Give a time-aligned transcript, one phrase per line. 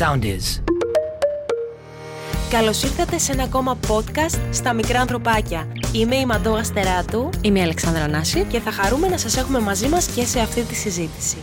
[0.00, 0.62] sound is.
[2.50, 5.72] Καλώς ήρθατε σε ένα ακόμα podcast στα μικρά ανθρωπάκια.
[5.94, 8.44] Είμαι η Μαντώ Αστεράτου Είμαι η Αλεξάνδρα Νάση.
[8.44, 11.36] και θα χαρούμε να σας έχουμε μαζί μας και σε αυτή τη συζήτηση.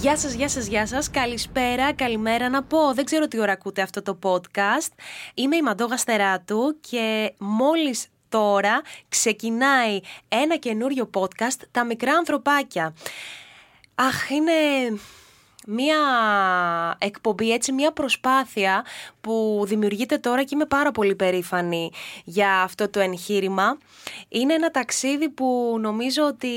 [0.00, 1.10] Γεια σας, γεια σας, γεια σας.
[1.10, 2.94] Καλησπέρα, καλημέρα να πω.
[2.94, 4.92] Δεν ξέρω τι ώρα ακούτε αυτό το podcast.
[5.34, 12.94] Είμαι η Μαντώ Αστεράτου και μόλις τώρα ξεκινάει ένα καινούριο podcast «Τα μικρά ανθρωπάκια».
[13.94, 14.52] Αχ, είναι
[15.70, 15.96] μία
[16.98, 18.84] εκπομπή, έτσι μία προσπάθεια
[19.20, 21.90] που δημιουργείται τώρα και είμαι πάρα πολύ περήφανη
[22.24, 23.78] για αυτό το εγχείρημα.
[24.28, 26.48] Είναι ένα ταξίδι που νομίζω ότι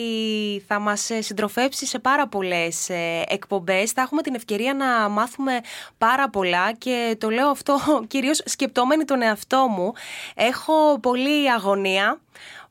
[0.67, 3.91] θα μας ε, συντροφεύσει σε πάρα πολλές ε, εκπομπές.
[3.91, 5.59] Θα έχουμε την ευκαιρία να μάθουμε
[5.97, 9.93] πάρα πολλά και το λέω αυτό κυρίως σκεπτόμενη τον εαυτό μου.
[10.35, 12.19] Έχω πολλή αγωνία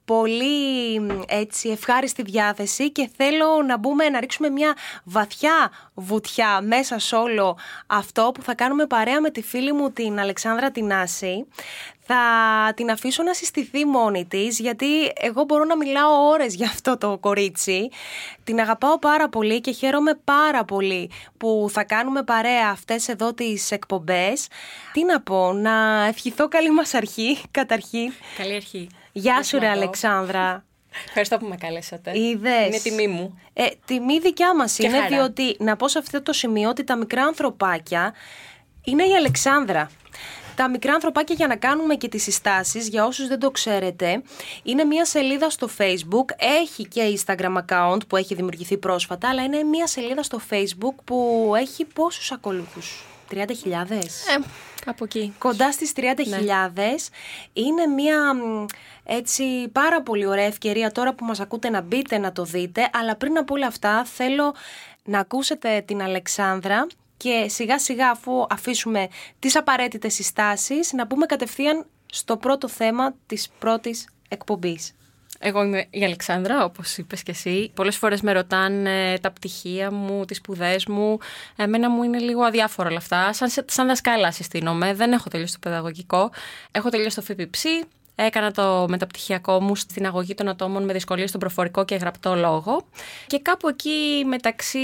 [0.04, 7.16] πολύ έτσι ευχάριστη διάθεση και θέλω να μπούμε να ρίξουμε μια βαθιά βουτιά μέσα σε
[7.16, 11.46] όλο αυτό που θα κάνουμε παρέα με τη φίλη μου την Αλεξάνδρα Τινάση.
[12.06, 12.22] Θα
[12.76, 17.18] την αφήσω να συστηθεί μόνη της γιατί εγώ μπορώ να μιλάω ώρες για αυτό το
[17.18, 17.88] κορίτσι.
[18.44, 23.70] Την αγαπάω πάρα πολύ και χαίρομαι πάρα πολύ που θα κάνουμε παρέα αυτές εδώ τις
[23.70, 24.48] εκπομπές.
[24.92, 28.12] Τι να πω, να ευχηθώ καλή μας αρχή καταρχήν.
[28.36, 28.88] Καλή αρχή.
[29.12, 29.80] Γεια σου ρε Μαντώ.
[29.80, 30.64] Αλεξάνδρα.
[31.06, 32.18] Ευχαριστώ που με καλέσατε.
[32.18, 32.66] Είδες.
[32.66, 33.40] Είναι τιμή μου.
[33.52, 35.08] Ε, τιμή δικιά μας Και είναι χαρά.
[35.08, 38.14] διότι να πω σε αυτό το σημείο ότι τα μικρά ανθρωπάκια
[38.84, 39.90] είναι η Αλεξάνδρα.
[40.56, 44.22] Τα μικρά ανθρωπάκια για να κάνουμε και τις συστάσεις, για όσους δεν το ξέρετε,
[44.62, 49.62] είναι μια σελίδα στο facebook, έχει και Instagram account που έχει δημιουργηθεί πρόσφατα, αλλά είναι
[49.62, 53.36] μια σελίδα στο facebook που έχει πόσους ακολούθους, 30.000?
[54.36, 54.38] Ε,
[54.84, 55.34] κάπου εκεί.
[55.38, 56.02] Κοντά στις 30.000
[57.52, 58.64] είναι μια μ,
[59.04, 63.16] έτσι πάρα πολύ ωραία ευκαιρία τώρα που μας ακούτε να μπείτε να το δείτε αλλά
[63.16, 64.54] πριν από όλα αυτά θέλω
[65.04, 69.08] να ακούσετε την Αλεξάνδρα και σιγά σιγά αφού αφήσουμε
[69.38, 74.94] τις απαραίτητες συστάσεις να πούμε κατευθείαν στο πρώτο θέμα της πρώτης εκπομπής.
[75.44, 77.70] Εγώ είμαι η Αλεξάνδρα, όπως είπες και εσύ.
[77.74, 81.18] Πολλές φορές με ρωτάνε τα πτυχία μου, τις σπουδές μου.
[81.56, 83.32] Εμένα μου είναι λίγο αδιάφορα όλα αυτά.
[83.32, 84.94] Σαν, σαν δασκάλα συστήνομαι.
[84.94, 86.30] Δεν έχω τελειώσει το παιδαγωγικό.
[86.70, 88.01] Έχω τελειώσει το ΦΠΨ.
[88.14, 92.84] Έκανα το μεταπτυχιακό μου στην αγωγή των ατόμων με δυσκολίες στον προφορικό και γραπτό λόγο.
[93.26, 94.78] Και κάπου εκεί μεταξύ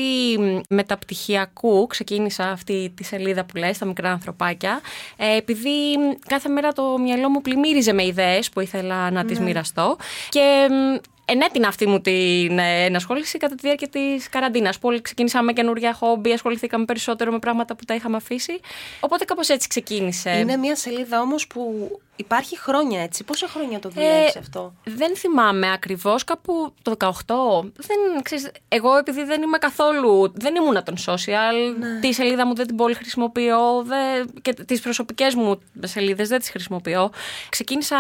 [0.69, 4.81] μεταπτυχιακού ξεκίνησα αυτή τη σελίδα που λες, τα μικρά ανθρωπάκια.
[5.17, 5.97] Ε, επειδή
[6.27, 9.97] κάθε μέρα το μυαλό μου πλημμύριζε με ιδέες που ήθελα να τις μοιραστώ.
[10.29, 14.79] Και μ, ενέτεινα αυτή μου την ε, ενασχόληση κατά τη διάρκεια της καραντίνας.
[14.79, 18.61] Που όλοι ξεκίνησαμε με καινούργια χόμπι, ασχοληθήκαμε περισσότερο με πράγματα που τα είχαμε αφήσει.
[19.01, 20.31] Οπότε κάπως έτσι ξεκίνησε.
[20.31, 23.25] Είναι μια σελίδα όμως που υπάρχει χρόνια έτσι.
[23.25, 27.71] Πόσα χρόνια το δουλεύεις Ε, αυτό; Δεν θυμάμαι ακριβώς, κάπου το 18.
[27.77, 30.33] Δεν, ξέρεις, εγώ επειδή δεν είμαι καθόλου.
[30.35, 31.77] Δεν ήμουνα των social.
[31.79, 32.01] Ναι.
[32.01, 33.83] Τη σελίδα μου δεν την πολύ χρησιμοποιώ.
[33.83, 37.11] Δεν, και τις προσωπικές μου σελίδες δεν τις χρησιμοποιώ.
[37.49, 37.97] Ξεκίνησα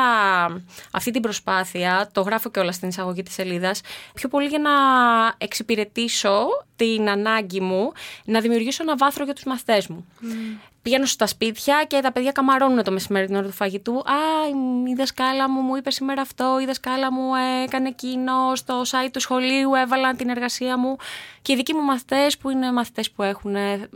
[0.92, 3.80] αυτή την προσπάθεια, το γράφω και όλα στην εισαγωγή της σελίδας,
[4.14, 4.70] πιο πολύ για να
[5.38, 6.46] εξυπηρετήσω
[6.76, 7.92] την ανάγκη μου
[8.24, 10.06] να δημιουργήσω ένα βάθρο για τους μαθητές μου.
[10.88, 13.92] Πηγαίνω στα σπίτια και τα παιδιά καμαρώνουν το μεσημέρι την ώρα του φαγητού.
[13.92, 14.48] Α,
[14.88, 17.30] η δασκάλα μου μου είπε σήμερα αυτό, η δασκάλα μου
[17.64, 20.96] έκανε εκείνο, στο site του σχολείου έβαλαν την εργασία μου.
[21.42, 23.54] Και οι δικοί μου μαθητές, που είναι μαθητές που έχουν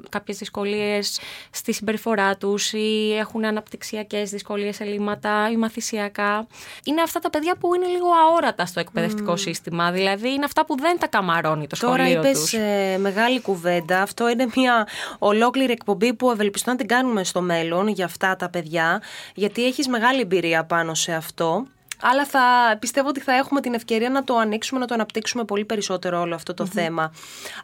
[0.09, 1.21] κάποιες δυσκολίες
[1.51, 6.47] στη συμπεριφορά τους ή έχουν αναπτυξιακές δυσκολίες, ελλείμματα ή μαθησιακά.
[6.85, 9.91] Είναι αυτά τα παιδιά που είναι λίγο αόρατα στο εκπαιδευτικό σύστημα.
[9.91, 12.53] Δηλαδή είναι αυτά που δεν τα καμαρώνει το Τώρα σχολείο είπες τους.
[12.53, 14.03] ε, μεγάλη κουβέντα.
[14.03, 14.89] Αυτό είναι μια
[15.19, 19.03] ολόκληρη εκπομπή που ευελπιστώ να την κάνουμε στο μέλλον για αυτά τα παιδιά,
[19.35, 21.67] γιατί έχεις μεγάλη εμπειρία πάνω σε αυτό.
[22.05, 25.65] Αλλά θα πιστεύω ότι θα έχουμε την ευκαιρία να το ανοίξουμε, να το αναπτύξουμε πολύ
[25.65, 27.13] περισσότερο όλο αυτό το θέμα.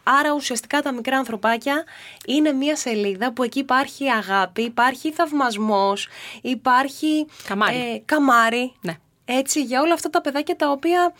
[0.02, 1.84] Άρα ουσιαστικά τα μικρά ανθρωπάκια
[2.26, 6.08] είναι μια σελίδα που εκεί υπάρχει αγάπη, υπάρχει θαυμασμός,
[6.42, 7.76] υπάρχει Καμάρι.
[7.76, 8.72] ε, καμάρι.
[8.80, 8.96] Ναι.
[9.24, 11.12] Έτσι, για όλα αυτά τα παιδάκια τα οποία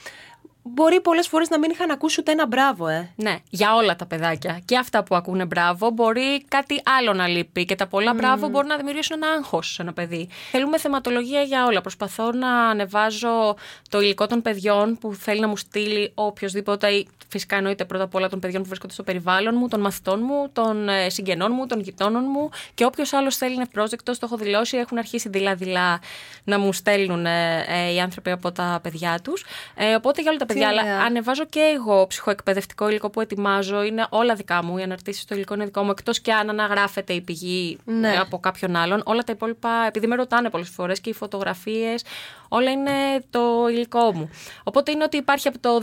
[0.69, 3.11] μπορεί πολλές φορές να μην είχαν ακούσει ούτε ένα μπράβο, ε.
[3.17, 4.61] Ναι, για όλα τα παιδάκια.
[4.65, 7.65] Και αυτά που ακούνε μπράβο, μπορεί κάτι άλλο να λείπει.
[7.65, 10.29] Και τα πολλά μπράβο μπορεί να δημιουργήσουν ένα άγχος σε ένα παιδί.
[10.51, 11.81] Θέλουμε θεματολογία για όλα.
[11.81, 13.57] Προσπαθώ να ανεβάζω
[13.89, 16.89] το υλικό των παιδιών που θέλει να μου στείλει οποιοδήποτε.
[16.89, 20.21] ή Φυσικά εννοείται πρώτα απ' όλα των παιδιών που βρίσκονται στο περιβάλλον μου, των μαθητών
[20.23, 24.19] μου, των ε, συγγενών μου, των γειτόνων μου και όποιος άλλος θέλει είναι ευπρόσδεκτος.
[24.19, 24.77] Το έχω δηλώσει.
[24.77, 26.01] Έχουν αρχίσει δειλά-δειλά
[26.45, 29.45] να μου στέλνουν ε, ε, οι άνθρωποι από τα παιδιά τους.
[29.75, 30.58] Ε, οπότε για όλα τα παιδιά.
[30.65, 31.01] Αλλά ωραία.
[31.01, 33.83] ανεβάζω και εγώ ψυχοεκπαιδευτικό υλικό που ετοιμάζω.
[33.83, 34.79] Είναι όλα δικά μου.
[34.79, 35.91] Οι αναρτήσεις στο υλικό είναι δικό μου.
[35.91, 38.09] Εκτός και αν αναγράφεται η πηγή Ναι.
[38.13, 39.03] ε, από κάποιον άλλον.
[39.05, 42.05] Όλα τα υπόλοιπα, επειδή με ρωτάνε πολλές φορές και οι φωτογραφίες,
[42.49, 42.91] Όλα είναι
[43.31, 44.31] το υλικό μου.
[44.63, 45.83] Οπότε είναι ότι υπάρχει από το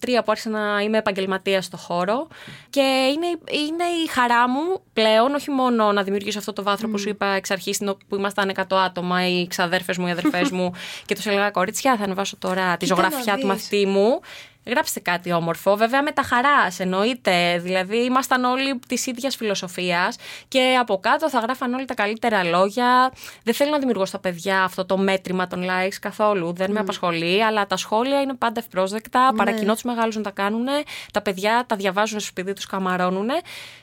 [0.00, 2.28] 2003 που άρχισα να είμαι επαγγελματίας στο χώρο
[2.70, 2.80] και
[3.14, 7.08] είναι, είναι η χαρά μου πλέον όχι μόνο να δημιουργήσω αυτό το βάθρο που σου
[7.08, 7.78] είπα εξ αρχής
[8.08, 10.72] που ήμασταν 100 άτομα, οι ξαδέρφες μου, οι αδερφές μου
[11.06, 14.20] και του έλεγα κορίτσια, θα ανεβάσω τώρα τη ζωγραφιά του μαθητή μου.
[14.66, 15.76] Γράψτε κάτι όμορφο.
[15.76, 17.58] Βέβαια με τα χαράς, εννοείται.
[17.58, 20.16] Δηλαδή ήμασταν όλοι της ίδιας φιλοσοφίας
[20.48, 23.12] και από κάτω θα γράφαν όλοι τα καλύτερα λόγια.
[23.42, 26.52] Δεν θέλω να δημιουργώ στα παιδιά αυτό το μέτρημα των likes καθόλου.
[26.52, 29.30] Δεν με απασχολεί, αλλά τα σχόλια είναι πάντα ευπρόσδεκτα.
[29.32, 29.36] Ναι.
[29.36, 30.66] Παρακινώ τους μεγάλους να τα κάνουν.
[31.12, 33.28] Τα παιδιά τα διαβάζουν στο σπίτι τους, καμαρώνουν.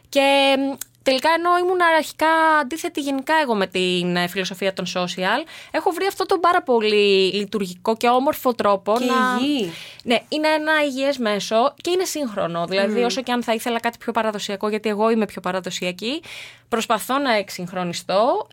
[0.10, 0.56] Και
[1.10, 2.28] Τελικά, ενώ ήμουν αρχικά
[2.62, 7.32] αντίθετη γενικά εγώ με την ε, φιλοσοφία των social, έχω βρει αυτό τον πάρα πολύ
[7.34, 9.40] λειτουργικό και όμορφο τρόπο και να.
[9.42, 9.72] Υγιή.
[10.04, 12.66] Ναι, είναι ένα υγιές μέσο και είναι σύγχρονο.
[12.66, 16.22] Δηλαδή, όσο και αν θα ήθελα κάτι πιο παραδοσιακό, γιατί εγώ είμαι πιο παραδοσιακή,
[16.68, 18.48] προσπαθώ να εξυγχρονιστώ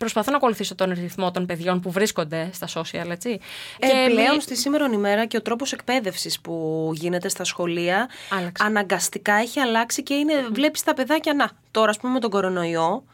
[0.00, 3.40] προσπαθώ να ακολουθήσω τον ρυθμό των παιδιών που βρίσκονται στα social, έτσι.
[3.78, 8.64] Ε, και πλέον στη σήμερα ημέρα και ο τρόπος εκπαίδευσης που γίνεται στα σχολεία Άλλαξε.
[8.64, 10.52] αναγκαστικά έχει αλλάξει και είναι, mm.
[10.52, 13.04] βλέπεις τα παιδάκια, να, τώρα ας πούμε με τον κορονοϊό,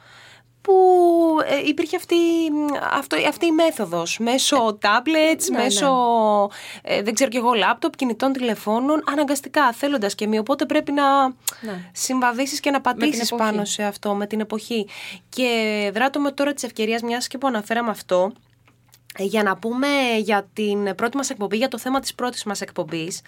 [0.67, 0.75] που
[1.45, 2.17] ε, υπήρχε αυτή,
[2.93, 5.89] αυτό, αυτή η μέθοδος μέσω tablets, ναι, μέσω
[6.85, 6.95] ναι.
[6.95, 11.27] Ε, δεν ξέρω και εγώ λάπτοπ, κινητών τηλεφώνων αναγκαστικά θέλοντας και μη οπότε πρέπει να
[11.27, 11.91] ναι.
[11.93, 14.89] συμβαδίσεις και να πατήσεις πάνω σε αυτό με την εποχή
[15.29, 18.33] και δράτω με τώρα της ευκαιρίας μιας και που αναφέραμε αυτό
[19.19, 23.21] για να πούμε για την πρώτη μας εκπομπή, για το θέμα της πρώτης μας εκπομπής.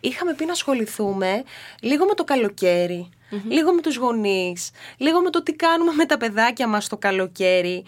[0.00, 1.42] Είχαμε πει να ασχοληθούμε
[1.80, 3.10] λίγο με το καλοκαιρι
[3.48, 7.84] λίγο με τους γονείς, λίγο με το τι κάνουμε με τα παιδάκια μας το καλοκαίρι,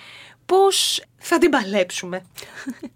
[0.47, 2.23] πώς θα την παλέψουμε;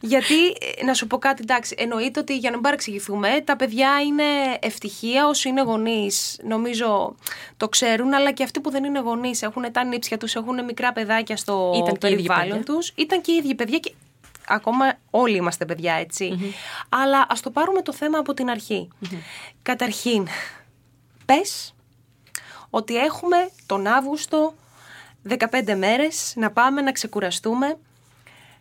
[0.00, 4.00] Γιατί, ε, να σου πω κάτι, εντάξει, εννοείται ότι για να μην παρεξηγηθούμε, τα παιδιά
[4.06, 4.24] είναι
[4.60, 6.40] ευτυχία όσοι είναι γονείς.
[6.42, 7.14] Νομίζω
[7.56, 10.92] το ξέρουν, αλλά και αυτοί που δεν είναι γονείς έχουν τα νύψια τους, έχουν μικρά
[10.92, 12.92] παιδάκια στο Ήταν περιβάλλον τους.
[12.94, 13.92] Ήταν και οι ίδιοι παιδιά και
[14.46, 16.06] ακόμα όλοι είμαστε παιδιά,
[16.88, 18.88] Αλλά ας το πάρουμε το θέμα από την αρχη
[19.62, 20.28] Καταρχήν,
[21.24, 21.74] πες
[22.70, 24.54] ότι έχουμε τον Αύγουστο
[25.28, 27.78] 15 μέρες να πάμε να ξεκουραστούμε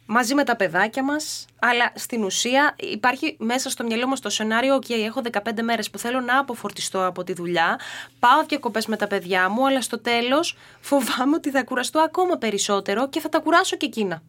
[0.08, 4.76] μαζί με τα παιδάκια μας, αλλά στην ουσία υπάρχει μέσα στο μυαλό μας το σενάριο
[4.76, 7.80] «ΟΚ, έχω 15 μέρες που θέλω να αποφορτιστώ από τη δουλειά,
[8.20, 13.10] πάω διακοπές με τα παιδιά μου, αλλά στο τέλος φοβάμαι ότι θα κουραστώ ακόμα περισσότερο
[13.10, 14.24] και θα τα κουράσω και εκείνα».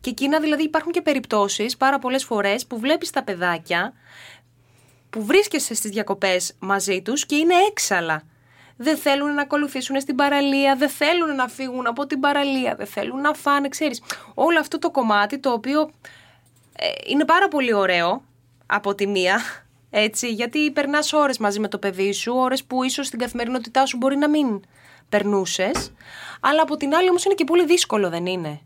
[0.00, 3.92] Και εκείνα δηλαδή υπάρχουν και περιπτώσεις πάρα πολλές φορές που βλέπεις τα παιδάκια
[5.10, 8.22] που βρίσκεσαι στις διακοπές μαζί τους και είναι έξαλα
[8.76, 13.20] δεν θέλουν να ακολουθήσουν στην παραλία, δεν θέλουν να φύγουν από την παραλία, δεν θέλουν
[13.20, 14.02] να φάνε, ξέρεις.
[14.34, 15.90] Όλο αυτό το κομμάτι το οποίο
[16.76, 18.24] ε, είναι πάρα πολύ ωραίο
[18.66, 19.40] από τη μία,
[19.90, 23.96] έτσι, γιατί περνάς ώρες μαζί με το παιδί σου, ώρες που ίσως στην καθημερινότητά σου
[23.96, 24.60] μπορεί να μην
[25.08, 25.92] περνούσες,
[26.40, 28.60] αλλά από την άλλη όμως είναι και πολύ δύσκολο, δεν είναι.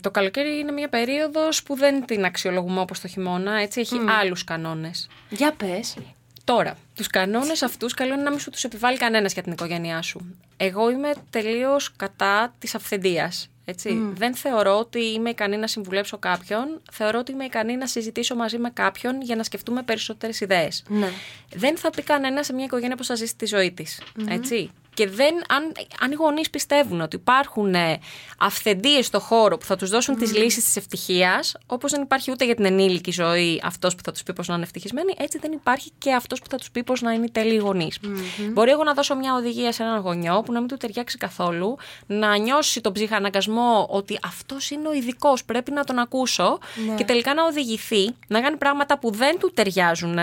[0.00, 4.10] Το καλοκαίρι είναι μια περίοδος που δεν την αξιολογούμε όπως το χειμώνα, έτσι, έχει mm.
[4.20, 5.08] άλλους κανόνες.
[5.28, 5.96] Για πες.
[6.44, 10.02] Τώρα, τους κανόνες αυτούς καλό είναι να μην σου τους επιβάλλει κανένας για την οικογένειά
[10.02, 10.36] σου.
[10.56, 13.46] Εγώ είμαι τελείως κατά της αυθεντίας.
[13.64, 14.12] Έτσι.
[14.14, 16.80] Δεν θεωρώ ότι είμαι ικανή να συμβουλέψω κάποιον.
[16.92, 20.84] Θεωρώ ότι είμαι ικανή να συζητήσω μαζί με κάποιον για να σκεφτούμε περισσότερες ιδέες.
[20.88, 21.08] Ναι.
[21.54, 24.00] Δεν θα πει κανένας σε μια οικογένεια πώ θα ζήσει τη ζωή της.
[24.28, 24.70] Έτσι.
[24.94, 27.98] Και δεν, αν, αν οι γονείς πιστεύουν ότι υπάρχουν ε,
[28.38, 30.18] αυθεντίες στο χώρο που θα τους δώσουν mm.
[30.18, 34.12] τι λύσεις της ευτυχίας, όπως δεν υπάρχει ούτε για την ενήλικη ζωή αυτός που θα
[34.12, 36.82] τους πει πώ να είναι ευτυχισμένοι, έτσι δεν υπάρχει και αυτός που θα τους πει
[36.82, 37.98] πώ να είναι τέλειοι γονείς.
[38.02, 38.50] Mm-hmm.
[38.52, 41.76] Μπορεί εγώ να δώσω μια οδηγία σε έναν γονιό που να μην του ταιριάξει καθόλου,
[42.06, 46.58] να νιώσει τον ψυχαναγκασμό ότι αυτός είναι ο ειδικός, πρέπει να τον ακούσω
[46.88, 46.94] ναι.
[46.94, 50.18] και τελικά να οδηγηθεί να κάνει πράγματα που δεν του ταιριάζουν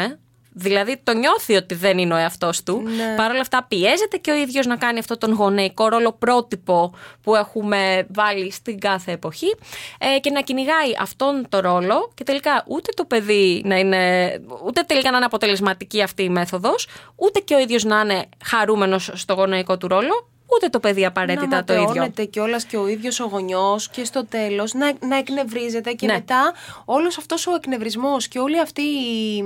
[0.60, 2.82] Δηλαδή το νιώθει ότι δεν είναι ο εαυτός του.
[2.82, 3.16] Ναι.
[3.16, 7.36] Παρ' όλα αυτά πιέζεται και ο ίδιος να κάνει αυτό τον γονεϊκό ρόλο πρότυπο που
[7.36, 9.56] έχουμε βάλει στην κάθε εποχή
[9.98, 14.32] ε, και να κυνηγάει αυτόν τον ρόλο και τελικά ούτε το παιδί να είναι,
[14.66, 19.12] ούτε τελικά να είναι αποτελεσματική αυτή η μέθοδος, ούτε και ο ίδιος να είναι χαρούμενος
[19.14, 22.12] στο γονεϊκό του ρόλο, ούτε το παιδί απαραίτητα να το ίδιο.
[22.16, 26.14] Να κιόλας και ο ίδιος ο γονιός και στο τέλος να, να εκνευρίζεται και ναι.
[26.14, 26.54] μετά
[26.86, 29.44] όλος αυτός ο εκνευρισμό και όλη αυτή η,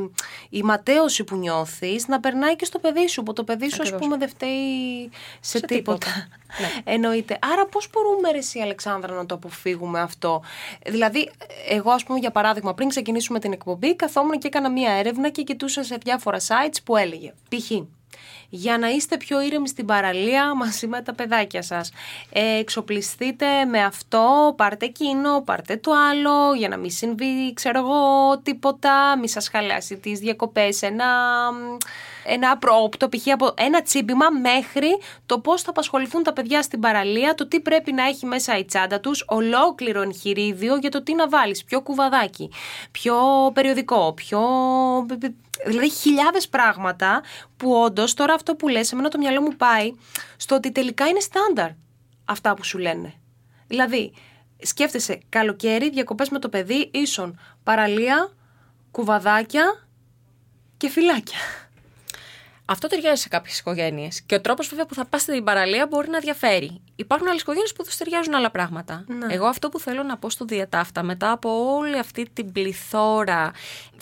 [0.53, 3.24] η ματέωση που νιώθεις να περνάει και στο παιδί σου.
[3.24, 5.75] Που το παιδί σου, ας πούμε, δεν φταίει σε, τίποτα.
[5.75, 6.27] τίποτα.
[6.60, 6.81] ναι.
[6.93, 7.39] Εννοείται.
[7.53, 10.41] Άρα, πώς μπορούμε, ρε, εσύ, Αλεξάνδρα, να το αποφύγουμε αυτό;
[10.86, 11.31] Δηλαδή,
[11.69, 15.43] εγώ, ας πούμε, για παράδειγμα, πριν ξεκινήσουμε την εκπομπή, καθόμουν και έκανα μία έρευνα και
[15.43, 17.72] κοιτούσα σε διάφορα sites που έλεγε π.χ
[18.55, 21.91] για να είστε πιο ήρεμοι στην παραλία μαζί με τα παιδάκια σας.
[22.31, 28.38] Ε, εξοπλιστείτε με αυτό, πάρτε εκείνο, πάρτε το άλλο, για να μην συμβεί, ξέρω εγώ,
[28.43, 30.42] τίποτα, μη σας χαλάσει τις διακοπές,
[30.79, 31.51] ένα
[32.25, 33.27] ένα απρόπτο, π.χ.
[33.27, 37.91] από ένα τσίμπημα μέχρι το πώς θα απασχοληθούν τα παιδιά στην παραλία, το τι πρέπει
[37.91, 42.51] να έχει μέσα η τσάντα τους, ολόκληρο εγχειρίδιο για το τι να βάλεις, ποιο κουβαδάκι,
[42.91, 43.15] ποιο
[43.53, 44.41] περιοδικό, ποιο.
[45.65, 47.21] Δηλαδή χιλιάδες πράγματα
[47.57, 49.93] που όντως τώρα αυτό που λες, εμένα το μυαλό μου πάει
[50.38, 51.69] στο ότι τελικά είναι στάνταρ
[52.25, 53.13] αυτά που σου λένε.
[53.67, 54.13] Δηλαδή,
[54.62, 58.31] σκέφτεσαι καλοκαίρι, διακοπές με το παιδί, ίσον παραλία,
[58.91, 59.88] κουβαδάκια
[60.84, 61.38] και φυλάκια.
[62.66, 64.22] Αυτό ταιριάζει σε κάποιες οικογένειες.
[64.22, 66.82] Και ο τρόπος βέβαια που θα πας στην παραλία μπορεί να διαφέρει.
[66.96, 69.04] Υπάρχουν άλλες οικογένειες που του ταιριάζουν άλλα πράγματα.
[69.08, 69.34] Ναι.
[69.34, 73.52] Εγώ αυτό που θέλω να πω στο διατάφτα, μετά από όλη αυτή την πληθώρα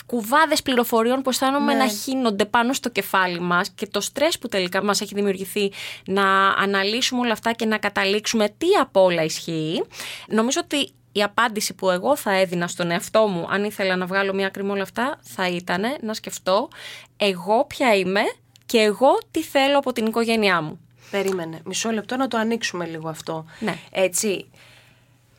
[0.06, 1.78] κουβάδες πληροφοριών που αισθάνομαι Ναι.
[1.78, 5.72] να χύνονται πάνω στο κεφάλι μας και το στρες που τελικά μας έχει δημιουργηθεί
[6.06, 9.82] να αναλύσουμε όλα αυτά και να καταλήξουμε τι από όλα ισχύει.
[10.28, 14.34] Νομίζω ότι η απάντηση που εγώ θα έδινα στον εαυτό μου, αν ήθελα να βγάλω
[14.34, 16.68] μια άκρη με όλα αυτά, θα ήταν να σκεφτώ
[17.16, 18.20] εγώ ποια είμαι
[18.66, 20.80] και εγώ τι θέλω από την οικογένειά μου.
[21.10, 21.60] Περίμενε.
[21.64, 23.44] Μισό λεπτό να το ανοίξουμε λίγο αυτό.
[23.60, 23.78] Ναι.
[23.90, 24.50] Έτσι.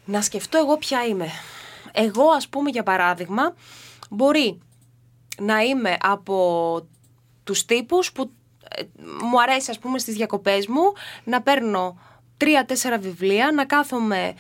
[0.05, 1.27] Να σκεφτώ εγώ ποια είμαι.
[1.91, 3.53] Εγώ, ας πούμε, για παράδειγμα,
[4.09, 4.59] μπορεί
[5.39, 6.87] να είμαι από
[7.43, 8.31] τους τύπους που
[8.75, 8.81] ε,
[9.29, 11.99] μου αρέσει, ας πούμε, στις διακοπές μου να παίρνω
[12.37, 14.33] τρία-τέσσερα βιβλία, να κάθομαι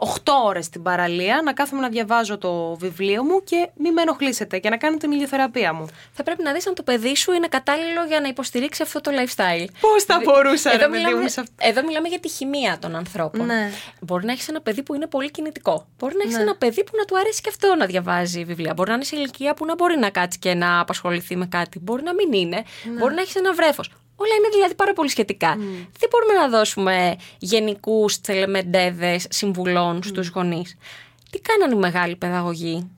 [0.00, 0.06] 8
[0.44, 4.68] ώρες στην παραλία, να κάθομαι να διαβάζω το βιβλίο μου και μη με ενοχλήσετε και
[4.68, 5.86] να κάνω την ηλιοθεραπεία μου.
[6.12, 9.10] Θα πρέπει να δεις αν το παιδί σου είναι κατάλληλο για να υποστηρίξει αυτό το
[9.14, 9.66] lifestyle.
[9.80, 11.52] Πώς θα μπορούσα, ρε Εδώ παιδί μιλάμε, μου, σε αυτό.
[11.58, 13.46] εδώ μιλάμε για τη χημεία των ανθρώπων.
[13.46, 13.70] Ναι.
[14.00, 15.86] Μπορεί να έχεις ένα παιδί που είναι πολύ κινητικό.
[15.98, 16.42] Μπορεί να έχεις Ναι.
[16.42, 18.72] ένα παιδί που να του αρέσει και αυτό να διαβάζει βιβλία.
[18.74, 21.78] Μπορεί να είναι σε ηλικία που να μπορεί να κάτσει και να απασχοληθεί με κάτι.
[21.78, 22.56] Μπορεί να μην είναι.
[22.56, 22.98] Ναι.
[22.98, 23.90] Μπορεί να έχεις ένα βρέφος.
[24.20, 25.54] Όλα είναι δηλαδή πάρα πολύ σχετικά.
[25.98, 30.76] Δεν μπορούμε να δώσουμε γενικούς τσελεμεντέδες συμβουλών στους γονείς;
[31.30, 32.90] Τι κάνανε οι μεγάλοι παιδαγωγοί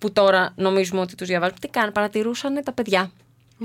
[0.00, 3.10] που τώρα νομίζουμε ότι τους διαβάζουν; Τι κάνανε, παρατηρούσαν τα παιδιά.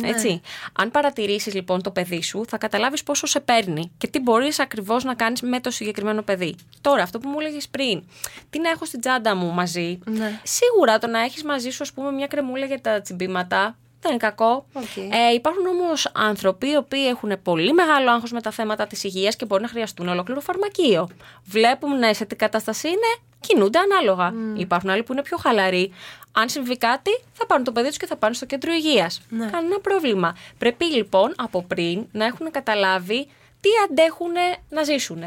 [0.04, 0.42] Έτσι;
[0.74, 5.04] Αν παρατηρήσεις λοιπόν το παιδί σου, θα καταλάβεις πόσο σε παίρνει και τι μπορείς ακριβώς
[5.04, 6.56] να κάνεις με το συγκεκριμένο παιδί.
[6.82, 8.04] Τώρα, αυτό που μου έλεγες πριν,
[8.50, 10.40] τι να έχω στην τσάντα μου μαζί; Ναι.
[10.44, 13.78] Σίγουρα το να έχεις μαζί σου, ας πούμε, μια κρεμούλα για τα τσιμπήματα.
[14.02, 14.66] Δεν είναι κακό.
[14.74, 14.98] Οκ.
[14.98, 19.36] Ε, υπάρχουν όμως άνθρωποι οι οποίοι έχουν πολύ μεγάλο άγχος με τα θέματα της υγείας
[19.36, 21.10] και μπορεί να χρειαστούν ολόκληρο φαρμακείο.
[21.46, 24.34] Βλέπουν ναι, σε τι κατάσταση είναι, κινούνται ανάλογα.
[24.56, 25.94] Υπάρχουν άλλοι που είναι πιο χαλαροί.
[26.32, 29.22] Αν συμβεί κάτι, θα πάρουν το παιδί τους και θα πάνε στο κέντρο υγείας.
[29.30, 29.50] Ναι.
[29.52, 30.36] Κανένα πρόβλημα.
[30.58, 33.28] Πρέπει λοιπόν από πριν να έχουν καταλάβει
[33.62, 34.32] τι αντέχουν
[34.70, 35.24] να ζήσουν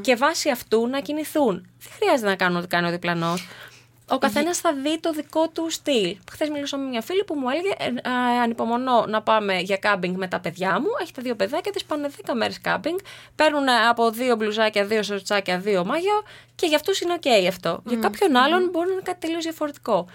[0.00, 1.68] και βάσει αυτού να κινηθούν.
[1.78, 3.48] Δεν χρειάζεται να κάνουν ό,τι κάνει ο διπλανός.
[4.10, 6.16] Ο καθένας θα δει το δικό του στυλ.
[6.30, 10.16] Χθες μιλούσα με μια φίλη που μου έλεγε: ε, α, Ανυπομονώ να πάμε για κάμπινγκ
[10.16, 10.88] με τα παιδιά μου.
[11.02, 12.98] Έχει τα δύο παιδάκια τη, πάνε 10 μέρες κάμπινγκ.
[13.34, 16.22] Παίρνουν από δύο μπλουζάκια, δύο σορτσάκια, δύο μάγιο
[16.54, 17.82] και για αυτούς είναι οκ αυτό.
[17.84, 20.06] Για κάποιον άλλον μπορεί να είναι κάτι τελείως διαφορετικό.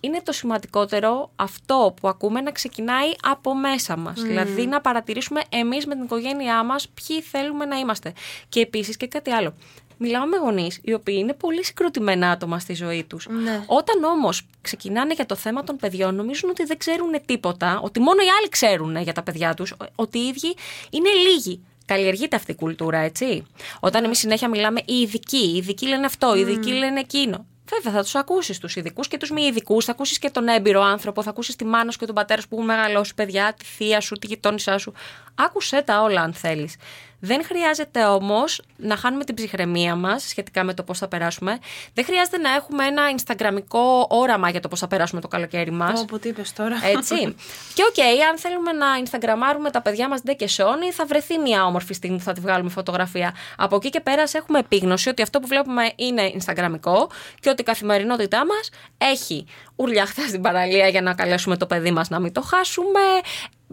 [0.00, 4.22] Είναι το σημαντικότερο αυτό που ακούμε να ξεκινάει από μέσα μας.
[4.22, 8.12] Δηλαδή να παρατηρήσουμε εμείς με την οικογένειά μας ποιοι θέλουμε να είμαστε.
[8.48, 9.54] Και επίσης και κάτι άλλο.
[9.98, 13.26] Μιλάω με γονείς οι οποίοι είναι πολύ συγκροτημένα άτομα στη ζωή τους.
[13.42, 13.64] Ναι.
[13.66, 18.22] Όταν όμως ξεκινάνε για το θέμα των παιδιών, νομίζουν ότι δεν ξέρουν τίποτα, ότι μόνο
[18.22, 20.54] οι άλλοι ξέρουν για τα παιδιά τους, ότι οι ίδιοι
[20.90, 21.62] είναι λίγοι.
[21.86, 23.46] Καλλιεργείται αυτή η κουλτούρα, έτσι.
[23.80, 27.46] Όταν εμείς συνέχεια μιλάμε οι ειδικοί, οι ειδικοί λένε αυτό, οι ειδικοί λένε εκείνο.
[27.70, 29.84] Βέβαια, θα τους ακούσεις τους ειδικούς και τους μη ειδικούς.
[29.84, 32.48] Θα ακούσεις και τον έμπειρο άνθρωπο, θα ακούσεις τη μάνα σου και τον πατέρα σου
[32.48, 34.92] που έχουν μεγαλώσει παιδιά, τη θεία σου, τη γειτόνισά σου.
[35.38, 36.76] Άκουσέ τα όλα, αν θέλεις.
[37.20, 41.58] Δεν χρειάζεται όμως να χάνουμε την ψυχραιμία μας σχετικά με το πώς θα περάσουμε.
[41.94, 46.00] Δεν χρειάζεται να έχουμε ένα Instagramικό όραμα για το πώς θα περάσουμε το καλοκαίρι μας.
[46.00, 46.76] Όπω τι είπες τώρα.
[46.84, 47.34] Έτσι.
[47.74, 51.64] και οκ, αν θέλουμε να Instagramάρουμε τα παιδιά μας ντε και σώνει, θα βρεθεί μια
[51.64, 53.34] όμορφη στιγμή που θα τη βγάλουμε φωτογραφία.
[53.56, 57.60] Από εκεί και πέρα, ας έχουμε επίγνωση ότι αυτό που βλέπουμε είναι Instagramικό και ότι
[57.60, 62.32] η καθημερινότητά μας έχει ουρλιαχτά στην παραλία για να καλέσουμε το παιδί μας να μην
[62.32, 63.00] το χάσουμε.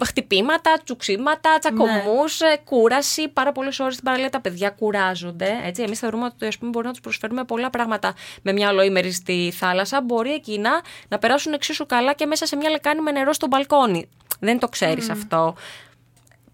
[0.04, 3.28] Χτυπήματα, τσουξίματα, τσακωμούς, κούραση.
[3.28, 5.50] Πάρα πολλές ώρες στην παραλία τα παιδιά κουράζονται.
[5.66, 5.82] Έτσι.
[5.82, 9.54] Εμείς θεωρούμε ότι ας πούμε, μπορεί να τους προσφέρουμε πολλά πράγματα με μια ολοήμερη στη
[9.56, 10.02] θάλασσα.
[10.02, 14.10] Μπορεί εκείνα να περάσουν εξίσου καλά και μέσα σε μια λεκάνη με νερό στο μπαλκόνι.
[14.40, 15.56] Δεν το ξέρεις αυτό.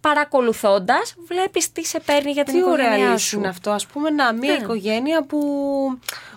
[0.01, 3.11] Παρακολουθώντας, βλέπεις τι σε παίρνει για την Τι οικογένειά ωραία σου.
[3.13, 3.69] λύση είναι αυτό.
[3.71, 4.57] Α πούμε, να μια Ναι.
[4.63, 5.39] οικογένεια που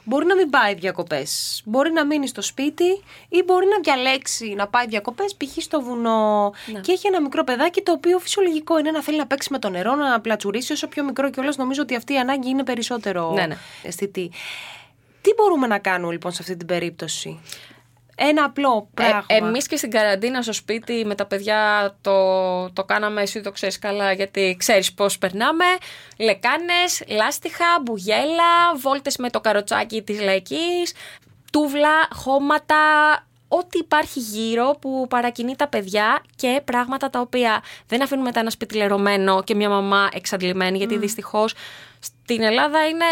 [0.05, 1.63] μπορεί να μην πάει διακοπές.
[1.65, 2.85] Μπορεί να μείνει στο σπίτι
[3.29, 5.63] ή μπορεί να διαλέξει να πάει διακοπές, π.χ.
[5.63, 6.53] στο βουνό.
[6.73, 6.81] Ναι.
[6.81, 9.69] Και έχει ένα μικρό παιδάκι το οποίο φυσιολογικό είναι να θέλει να παίξει με το
[9.69, 11.57] νερό, να πλατσουρίσει όσο πιο μικρό κιόλας.
[11.57, 13.57] Νομίζω ότι αυτή η ανάγκη είναι περισσότερο Ναι, ναι.
[13.83, 14.31] αισθητή.
[15.21, 17.41] Τι μπορούμε να κάνουμε λοιπόν σε αυτή την περίπτωση;
[18.17, 19.25] Ένα απλό πράγμα.
[19.27, 23.51] Ε, Εμείς και στην καραντίνα στο σπίτι με τα παιδιά το, το κάναμε, εσύ το
[23.51, 25.65] ξέρεις καλά, γιατί ξέρεις πώς περνάμε.
[26.19, 30.95] Λεκάνες, λάστιχα, μπουγέλα, βόλτες με το καροτσάκι της λαϊκής,
[31.53, 32.77] τούβλα, χώματα.
[33.49, 38.51] ό,τι υπάρχει γύρω που παρακινεί τα παιδιά και πράγματα τα οποία δεν αφήνουν μετά ένα
[38.51, 41.01] σπίτι λερωμένο και μια μαμά εξαντλημένη, γιατί mm.
[41.01, 41.55] δυστυχώς
[41.99, 43.05] στην Ελλάδα είναι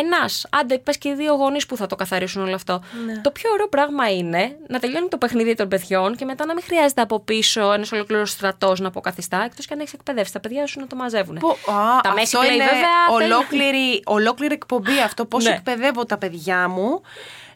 [0.00, 2.82] ένας, άντε πες και δύο γονείς που θα το καθαρίσουν όλο αυτό.
[3.06, 3.20] Ναι.
[3.20, 6.62] Το πιο ωραίο πράγμα είναι να τελειώνει το παιχνίδι των παιδιών και μετά να μην
[6.64, 10.66] χρειάζεται από πίσω ένας ολόκληρο στρατός να αποκαθιστά, εκτός και αν έχεις εκπαιδεύσει τα παιδιά
[10.66, 11.38] σου να το μαζεύουν.
[11.38, 13.08] Που, α, τα αυτό είναι βέβαια.
[13.10, 15.24] Ολόκληρη, ολόκληρη εκπομπή αυτό.
[15.24, 15.50] Πώς ναι.
[15.50, 17.00] εκπαιδεύω τα παιδιά μου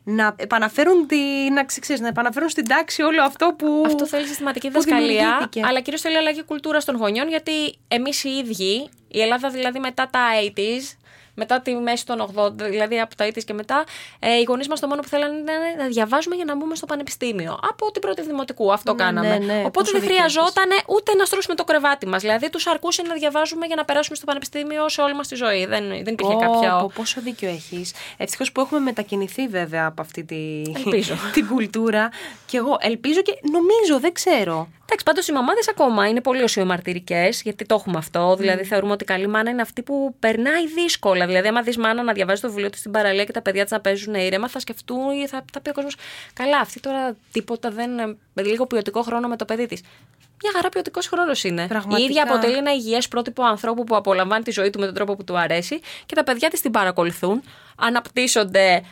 [0.05, 3.83] να επαναφέρουν, την, να, ξέρεις, να επαναφέρουν στην τάξη όλο αυτό που.
[3.87, 5.49] Αυτό θέλει συστηματική διδασκαλία.
[5.69, 7.53] Αλλά κυρίως θέλει αλλαγή κουλτούρας των γονιών, γιατί
[7.89, 10.21] εμείς οι ίδιοι, η Ελλάδα δηλαδή μετά τα
[10.57, 10.97] 80s,
[11.35, 13.85] μετά τη μέση των 80, δηλαδή από τα ήττη και μετά,
[14.19, 16.87] ε, οι γονείς μας το μόνο που θέλανε ήταν να διαβάζουμε για να μπούμε στο
[16.87, 17.59] πανεπιστήμιο.
[17.69, 19.39] Από την πρώτη δημοτικού αυτό ναι, κάναμε.
[19.39, 22.21] Ναι, ναι, Οπότε δεν χρειαζόταν ούτε να στρώσουμε το κρεβάτι μας.
[22.21, 25.67] Δηλαδή τους αρκούσε να διαβάζουμε για να περάσουμε στο πανεπιστήμιο σε όλη μας τη ζωή.
[25.67, 26.91] Δεν, δεν υπήρχε oh, κάποιο.
[26.95, 27.93] Πόσο δίκιο έχεις.
[28.17, 30.63] Ευτυχώς που έχουμε μετακινηθεί βέβαια από αυτή τη...
[31.35, 32.11] την κουλτούρα.
[32.47, 34.69] Και εγώ ελπίζω και νομίζω, δεν ξέρω.
[34.85, 38.37] Εντάξει, πάντως οι μαμάδες ακόμα είναι πολύ οσιομαρτυρικές, γιατί το έχουμε αυτό.
[38.39, 41.27] Δηλαδή, θεωρούμε ότι η καλή μάνα είναι αυτή που περνάει δύσκολα.
[41.33, 43.73] Δηλαδή, άμα δεις μάνα να διαβάζει το βιβλίο της στην παραλία και τα παιδιά της
[43.73, 45.97] να παίζουν ήρεμα, θα σκεφτούν ή θα, θα πει ο κόσμος.
[46.33, 47.91] Καλά, αυτή τώρα τίποτα δεν.
[48.33, 49.83] με λίγο ποιοτικό χρόνο με το παιδί της.
[50.43, 51.67] Μια χαρά ποιοτικός χρόνος είναι.
[51.67, 52.01] Πραγματικά.
[52.01, 55.17] Η ίδια αποτελεί ένα υγιές πρότυπο ανθρώπου που απολαμβάνει τη ζωή του με τον τρόπο
[55.17, 57.43] που του αρέσει και τα παιδιά της την παρακολουθούν,
[57.77, 58.83] αναπτύσσονται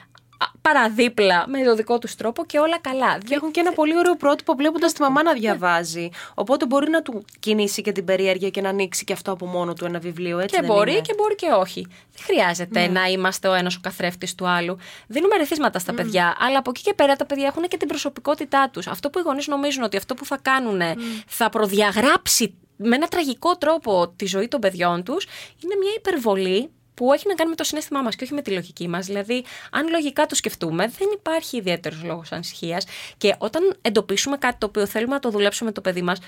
[0.60, 3.18] παραδίπλα με το δικό τους τρόπο και όλα καλά.
[3.18, 6.08] Και έχουν και ένα πολύ ωραίο πρότυπο βλέποντας τη μαμά να διαβάζει.
[6.34, 9.72] Οπότε μπορεί να του κινήσει και την περιέργεια και να ανοίξει και αυτό από μόνο
[9.72, 10.38] του ένα βιβλίο.
[10.38, 11.86] Έτσι και μπορεί και μπορεί και όχι.
[11.90, 12.86] Δεν χρειάζεται ναι.
[12.86, 14.78] να είμαστε ο ένας ο καθρέφτης του άλλου.
[15.06, 18.70] Δίνουμε ρεθίσματα στα παιδιά, αλλά από εκεί και πέρα τα παιδιά έχουν και την προσωπικότητά
[18.72, 18.86] τους.
[18.86, 20.80] Αυτό που οι γονείς νομίζουν ότι αυτό που θα κάνουν
[21.26, 25.26] θα προδιαγράψει με ένα τραγικό τρόπο τη ζωή των παιδιών τους,
[25.62, 28.50] είναι μια υπερβολή που έχει να κάνει με το συνέστημά μας και όχι με τη
[28.50, 29.06] λογική μας.
[29.06, 32.84] Δηλαδή, αν λογικά το σκεφτούμε, δεν υπάρχει ιδιαίτερος λόγος ανησυχίας.
[33.16, 36.18] Και όταν εντοπίσουμε κάτι το οποίο θέλουμε να το δουλέψουμε με το παιδί μας,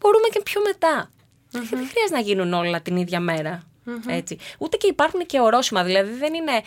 [0.00, 1.10] μπορούμε και πιο μετά.
[1.50, 3.62] Δεν χρειάζεται να γίνουν όλα την ίδια μέρα.
[4.06, 4.38] Έτσι.
[4.58, 5.84] Ούτε και υπάρχουν και ορόσημα.
[5.84, 6.62] Δηλαδή, δεν είναι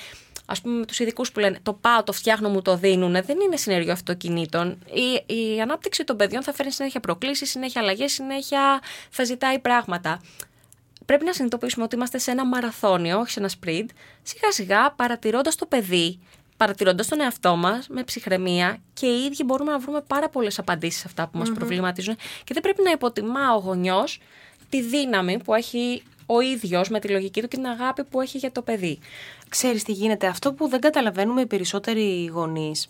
[0.46, 3.12] ας πούμε, με τους ειδικούς που λένε το πάω, το φτιάχνω, μου το δίνουν.
[3.12, 4.78] Δεν είναι συνεργείο αυτοκινήτων.
[4.94, 10.22] Η, η ανάπτυξη των παιδιών θα φέρνει συνέχεια προκλήσεις, συνέχεια αλλαγές, συνέχεια θα ζητάει πράγματα
[11.06, 13.88] πρέπει να συνειδητοποιήσουμε ότι είμαστε σε ένα μαραθώνιο, όχι σε ένα sprint,
[14.24, 16.20] σιγά σιγά παρατηρώντας το παιδί,
[16.58, 21.00] παρατηρώντας τον εαυτό μας με ψυχραιμία και οι ίδιοι μπορούμε να βρούμε πάρα πολλές απαντήσεις
[21.00, 22.16] σε αυτά που μας προβληματίζουν.
[22.16, 24.20] Και δεν πρέπει να υποτιμά ο γονιός
[24.70, 28.38] τη δύναμη που έχει ο ίδιος με τη λογική του και την αγάπη που έχει
[28.38, 29.00] για το παιδί.
[29.50, 30.28] Ξέρεις τι γίνεται.
[30.28, 32.90] Αυτό που δεν καταλαβαίνουμε οι περισσότεροι γονείς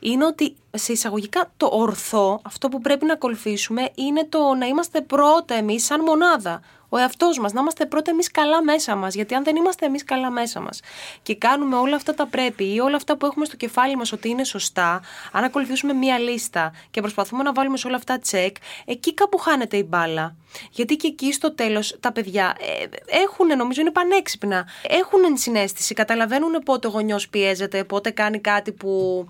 [0.00, 5.00] είναι ότι σε εισαγωγικά το ορθό, αυτό που πρέπει να ακολουθήσουμε, είναι το να είμαστε
[5.00, 9.14] πρώτα εμείς σαν μονάδα ο εαυτός μας, να είμαστε πρώτα εμείς καλά μέσα μας.
[9.14, 10.80] Γιατί αν δεν είμαστε εμείς καλά μέσα μας
[11.22, 14.28] και κάνουμε όλα αυτά τα πρέπει ή όλα αυτά που έχουμε στο κεφάλι μας ότι
[14.28, 15.00] είναι σωστά,
[15.32, 19.76] αν ακολουθήσουμε μία λίστα και προσπαθούμε να βάλουμε σε όλα αυτά τσεκ, εκεί κάπου χάνεται
[19.76, 20.36] η μπάλα.
[20.70, 22.84] Γιατί και εκεί στο τέλος τα παιδιά ε,
[23.22, 29.26] έχουν, νομίζω είναι πανέξυπνα, έχουν ενσυναίσθηση, καταλαβαίνουν πότε ο γονιός πιέζεται, πότε κάνει κάτι που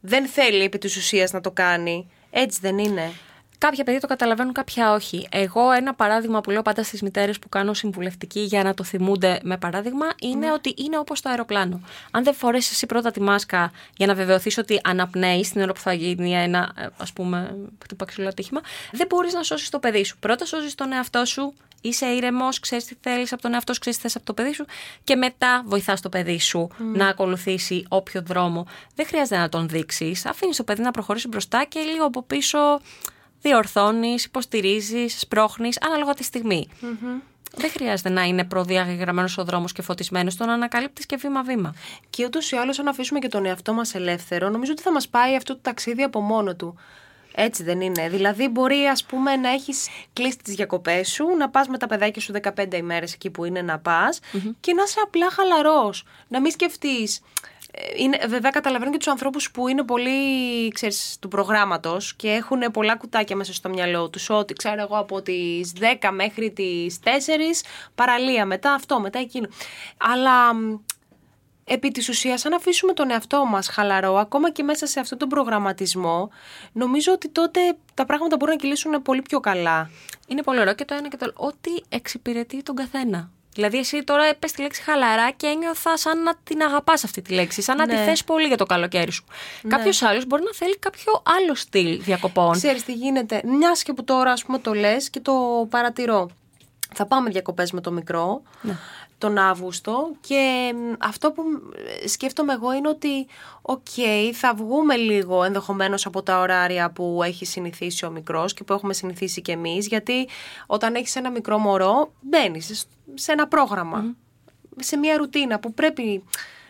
[0.00, 2.10] δεν θέλει επί της ουσίας να το κάνει.
[2.30, 3.12] Έτσι δεν είναι.
[3.58, 5.28] Κάποια παιδιά το καταλαβαίνουν, κάποια όχι.
[5.30, 9.40] Εγώ, ένα παράδειγμα που λέω πάντα στις μητέρες που κάνω συμβουλευτική για να το θυμούνται
[9.42, 10.52] με παράδειγμα, είναι ναι.
[10.52, 11.80] ότι είναι όπως το αεροπλάνο.
[12.10, 15.80] Αν δεν φορέσεις εσύ πρώτα τη μάσκα για να βεβαιωθείς ότι αναπνέεις την ώρα που
[15.80, 18.60] θα γίνει ένα, ας πούμε, χτυπαξιλό ατύχημα,
[18.92, 20.18] δεν μπορείς να σώσεις το παιδί σου.
[20.18, 23.98] Πρώτα σώζεις τον εαυτό σου, είσαι ήρεμος, ξέρεις τι θέλεις από τον εαυτό σου, ξέρεις
[23.98, 24.64] τι θες από το παιδί σου
[25.04, 28.66] και μετά βοηθάς το παιδί σου να ακολουθήσει όποιο δρόμο.
[28.94, 30.26] Δεν χρειάζεται να τον δείξεις.
[30.26, 32.58] Αφήνεις το παιδί να προχωρήσει μπροστά και λίγο από πίσω
[33.40, 36.68] διορθώνεις, υποστηρίζεις, σπρώχνεις, ανάλογα τη στιγμη
[37.56, 41.74] Δεν χρειάζεται να είναι προδιαγεγραμμένος ο δρόμος και φωτισμένος, τον ανακαλύπτεις και βήμα-βήμα.
[42.10, 45.08] Και ούτως ή άλλως, αν αφήσουμε και τον εαυτό μας ελεύθερο, νομίζω ότι θα μας
[45.08, 46.74] πάει αυτό το ταξίδι από μόνο του.
[47.40, 48.08] Έτσι δεν είναι.
[48.08, 52.22] Δηλαδή, μπορεί ας πούμε να έχεις κλείσει τις διακοπές σου, να πας με τα παιδάκια
[52.22, 54.20] σου 15 ημέρες εκεί που είναι να πας
[54.60, 56.04] και να είσαι απλά χαλαρός.
[56.28, 57.20] Να μην σκεφτείς
[57.96, 62.96] είναι, βέβαια καταλαβαίνω και τους ανθρώπους που είναι πολύ ξέρεις, του προγράμματος και έχουν πολλά
[62.96, 64.30] κουτάκια μέσα στο μυαλό τους.
[64.30, 67.62] Ότι ξέρω εγώ από τις 10 μέχρι τις 4
[67.94, 69.48] παραλία, μετά αυτό, μετά εκείνο.
[69.96, 70.54] Αλλά
[71.68, 75.28] επί της ουσίας αν αφήσουμε τον εαυτό μας χαλαρό ακόμα και μέσα σε αυτόν τον
[75.28, 76.30] προγραμματισμό
[76.72, 77.60] νομίζω ότι τότε
[77.94, 79.90] τα πράγματα μπορούν να κυλήσουν πολύ πιο καλά.
[80.26, 81.48] Είναι πολύ ωραίο και το ένα και το άλλο.
[81.48, 83.30] Ό,τι εξυπηρετεί τον καθένα.
[83.58, 87.34] Δηλαδή, εσύ τώρα είπες τη λέξη χαλαρά και ένιωθα σαν να την αγαπάς αυτή τη
[87.34, 88.04] λέξη, σαν να τη ναι.
[88.04, 89.24] θες πολύ για το καλοκαίρι σου.
[89.62, 89.76] Ναι.
[89.76, 92.52] Κάποιος άλλος μπορεί να θέλει κάποιο άλλο στυλ διακοπών.
[92.52, 93.42] Ξέρεις τι γίνεται.
[93.44, 96.30] Μιας και που τώρα, ας πούμε, το λες και το παρατηρώ.
[96.94, 98.42] Θα πάμε διακοπές με το μικρό.
[98.60, 98.76] Ναι.
[99.18, 101.42] Τον Αύγουστο και αυτό που
[102.06, 103.26] σκέφτομαι εγώ είναι ότι
[103.62, 103.86] οκ,
[104.32, 108.92] θα βγούμε λίγο ενδεχομένως από τα ωράρια που έχει συνηθίσει ο μικρός και που έχουμε
[108.92, 110.28] συνηθίσει κι εμείς γιατί
[110.66, 114.14] όταν έχεις ένα μικρό μωρό μπαίνεις σε ένα πρόγραμμα,
[114.76, 116.24] σε μια ρουτίνα που πρέπει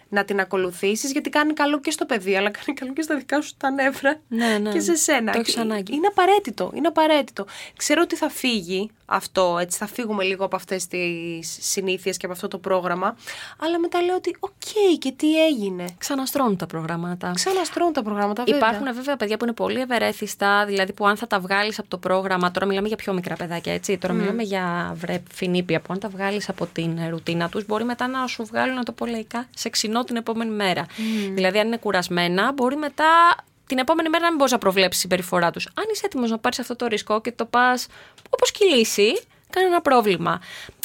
[0.09, 3.41] να την ακολουθήσεις, γιατί κάνει καλό και στο παιδί, αλλά κάνει καλό και στα δικά
[3.41, 4.73] σου τα νεύρα ναι, ναι.
[4.73, 5.33] και σε σένα.
[5.33, 5.95] Το έχεις ανάγκη.
[5.95, 6.71] Είναι απαραίτητο.
[6.75, 7.47] Είναι απαραίτητο.
[7.77, 12.35] Ξέρω ότι θα φύγει αυτό, έτσι θα φύγουμε λίγο από αυτές τις συνήθειες και από
[12.35, 13.17] αυτό το πρόγραμμα.
[13.59, 17.33] Αλλά μετά λέω ότι, οκ, και τι έγινε; Ξαναστρώνουν τα προγράμματα.
[17.35, 18.59] Ξαναστρώνουν τα προγράμματα, βέβαια.
[18.59, 21.99] Υπάρχουν βέβαια παιδιά που είναι πολύ ευερέθιστα, δηλαδή που αν θα τα βγάλεις από το
[21.99, 22.51] πρόγραμμα.
[22.51, 23.99] Τώρα μιλάμε για πιο μικρά παιδάκια, έτσι.
[23.99, 28.07] Τώρα μιλάμε για βρέφη νήπια που αν τα βγάλεις από την ρουτίνα τους, μπορεί μετά
[28.07, 30.87] να σου βγάλουν, να το πω λαϊκά, σε ξινό την επόμενη μέρα.
[31.35, 33.37] Δηλαδή, αν είναι κουρασμένα, μπορεί μετά
[33.69, 35.67] την επόμενη μέρα να μην μπορείς να προβλέψεις τη συμπεριφορά τους.
[35.67, 37.87] Αν είσαι έτοιμος να πάρεις αυτό το ρίσκο και το πας
[38.31, 40.41] όπως κυλήσει, κανένα πρόβλημα.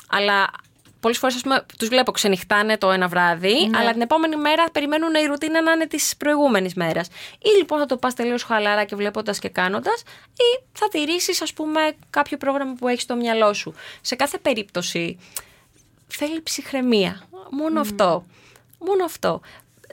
[0.09, 0.51] Αλλά
[0.99, 1.41] πολλές φορές
[1.77, 5.87] τους βλέπω ξενυχτάνε το ένα βράδυ, αλλά την επόμενη μέρα περιμένουν η ρουτίνα να είναι
[5.87, 7.07] της προηγούμενης μέρας.
[7.39, 10.01] Ή λοιπόν θα το πας τελείως χαλάρα και βλέποντας και κάνοντας,
[10.33, 13.73] ή θα τηρήσεις, ας πούμε, κάποιο πρόγραμμα που έχεις στο μυαλό σου.
[14.01, 15.19] Σε κάθε περίπτωση
[16.07, 17.27] θέλει ψυχραιμία.
[17.49, 18.25] Μόνο αυτό.
[18.79, 19.41] Μόνο αυτό.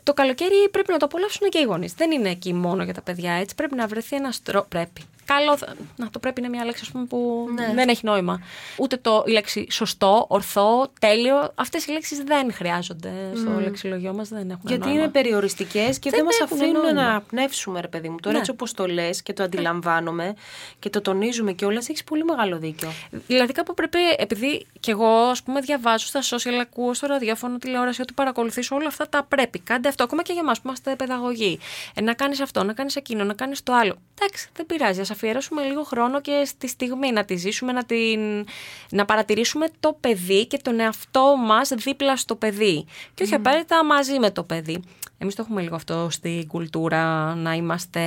[0.02, 1.92] Το καλοκαίρι πρέπει να το απολαύσουν και οι γονείς.
[1.94, 3.54] Δεν είναι εκεί μόνο για τα παιδιά έτσι.
[3.54, 4.68] Πρέπει να βρεθεί ένας τρόπος.
[4.68, 5.02] Πρέπει
[5.34, 5.58] καλό.
[5.96, 7.72] Να το πρέπει είναι μια λέξη ας πούμε, που Ναι.
[7.74, 8.40] δεν έχει νόημα.
[8.76, 11.52] Ούτε το, η λέξη σωστό, ορθό, τέλειο.
[11.54, 14.28] Αυτές οι λέξεις δεν χρειάζονται στο λεξιλογιό μας.
[14.28, 15.00] Δεν έχουν Γιατί νόημα.
[15.00, 17.02] είναι περιοριστικές και δεν, Δεν μας έχουν αφήνουν νόημα.
[17.02, 18.16] να πνεύσουμε, ρε παιδί μου.
[18.20, 18.38] Τώρα Ναι.
[18.38, 20.34] έτσι όπως το λες και το αντιλαμβάνομαι
[20.78, 22.92] και το τονίζουμε κιόλας, έχεις πολύ μεγάλο δίκιο.
[23.26, 28.00] Δηλαδή κάπου πρέπει, επειδή κι εγώ ας πούμε διαβάζω στα social, ακούω στο ραδιόφωνο, τηλεόραση,
[28.02, 29.58] ότι παρακολουθήσω όλα αυτά τα πρέπει.
[29.58, 31.58] Κάντε αυτό, ακόμα και για εμάς που είμαστε παιδαγωγοί.
[31.94, 33.96] Ε, να κάνεις αυτό, να κάνεις εκείνο, να κάνεις το άλλο.
[34.20, 35.00] Εντάξει, δεν πειράζει.
[35.00, 38.46] Α αφιερώσουμε λίγο χρόνο και στη στιγμή να τη ζήσουμε, να, την...
[38.90, 42.86] να παρατηρήσουμε το παιδί και τον εαυτό μας δίπλα στο παιδί.
[43.14, 44.82] Και όχι απαραίτητα μαζί με το παιδί.
[45.22, 48.02] Εμείς το έχουμε λίγο αυτό στην κουλτούρα, να είμαστε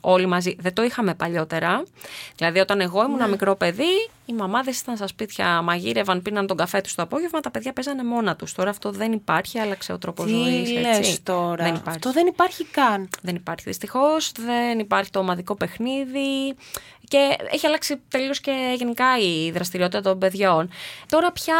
[0.00, 0.56] όλοι μαζί.
[0.58, 1.82] Δεν το είχαμε παλιότερα.
[2.36, 6.80] Δηλαδή, όταν εγώ ήμουν μικρό παιδί, οι μαμάδες ήταν στα σπίτια, μαγείρευαν, πίναν τον καφέ
[6.80, 8.52] τους το απόγευμα, τα παιδιά παίζανε μόνα τους.
[8.52, 11.00] Τώρα αυτό δεν υπάρχει, άλλαξε ο τρόπος ζωής, Τι έτσι.
[11.00, 11.64] λες τώρα.
[11.64, 11.88] Δεν υπάρχει.
[11.88, 13.08] Αυτό δεν υπάρχει καν.
[13.22, 16.54] Δεν υπάρχει δυστυχώς, δεν υπάρχει το ομαδικό παιχνίδι
[17.08, 20.70] και έχει αλλάξει τελείως και γενικά η δραστηριότητα των παιδιών.
[21.08, 21.56] Τώρα πια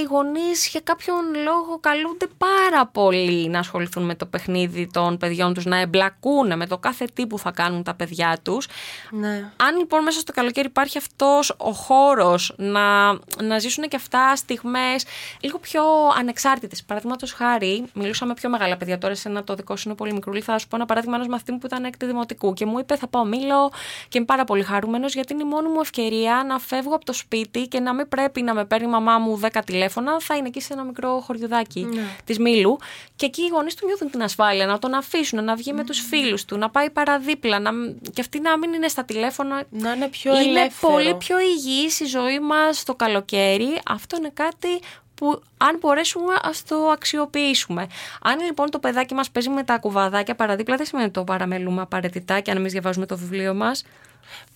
[0.00, 5.54] οι γονείς για κάποιον λόγο καλούνται πάρα πολύ να ασχοληθούν με το παιχνίδι των παιδιών
[5.54, 8.68] τους, να εμπλακούν με το κάθε τι που θα κάνουν τα παιδιά τους.
[9.10, 9.50] Ναι.
[9.56, 15.04] Αν λοιπόν μέσα στο καλοκαίρι υπάρχει αυτός ο χώρος να, να ζήσουν και αυτά στιγμές
[15.40, 15.82] λίγο πιο
[16.18, 16.84] ανεξάρτητες.
[16.84, 20.12] Παραδείγματος χάρη, μιλούσα με πιο μεγάλα παιδιά τώρα, σε ένα το δικό σου είναι πολύ
[20.12, 20.40] μικρούλι.
[20.40, 22.96] Θα σου πω ένα παράδειγμα ενός μαθητή μου που ήταν έκτη δημοτικού και μου είπε
[22.96, 23.72] θα πάω μήλο
[24.08, 27.12] και είμαι πάρα πολύ χαρούμενος γιατί είναι η μόνη μου ευκαιρία να φεύγω από το
[27.12, 30.20] σπίτι και να μην πρέπει να με παίρνει η μαμά μου 10 τηλέφωνα.
[30.20, 32.02] Θα είναι εκεί σε ένα μικρό χωριουδάκι Ναι.
[32.24, 32.78] της Μήλου
[33.16, 36.00] και εκεί οι γονείς του νιώθουν την ασφάλεια να τον αφήσουν, να βγει με τους
[36.00, 37.70] φίλους του, να πάει παραδίπλα να...
[38.12, 40.92] και αυτή να μην είναι στα τηλέφωνα Να είναι πιο είναι ελεύθερο.
[40.92, 43.80] πολύ πιο υγιής η ζωή μας το καλοκαίρι.
[43.86, 44.68] Αυτό είναι κάτι
[45.14, 47.86] που αν μπορέσουμε ας το αξιοποιήσουμε.
[48.22, 51.80] Αν λοιπόν το παιδάκι μας παίζει με τα κουβαδάκια παραδίπλα, δεν σημαίνει ότι το παραμελούμε
[51.82, 53.84] απαραίτητα και αν εμείς διαβάζουμε το βιβλίο μας.